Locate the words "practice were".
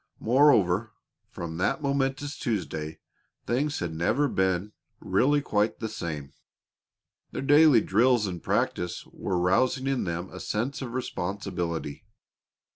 8.41-9.37